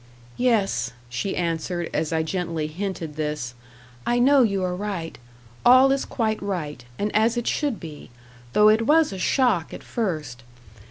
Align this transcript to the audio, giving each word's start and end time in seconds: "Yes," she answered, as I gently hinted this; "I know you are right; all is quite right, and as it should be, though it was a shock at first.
"Yes," 0.37 0.93
she 1.09 1.35
answered, 1.35 1.87
as 1.93 2.11
I 2.11 2.23
gently 2.23 2.65
hinted 2.65 3.17
this; 3.17 3.53
"I 4.03 4.17
know 4.17 4.41
you 4.41 4.63
are 4.63 4.75
right; 4.75 5.15
all 5.63 5.91
is 5.91 6.05
quite 6.05 6.41
right, 6.41 6.83
and 6.97 7.15
as 7.15 7.37
it 7.37 7.45
should 7.45 7.79
be, 7.79 8.09
though 8.53 8.67
it 8.67 8.87
was 8.87 9.13
a 9.13 9.19
shock 9.19 9.75
at 9.75 9.83
first. 9.83 10.41